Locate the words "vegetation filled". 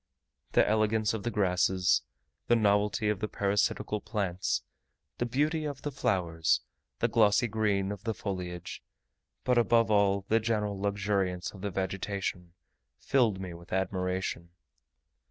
11.69-13.39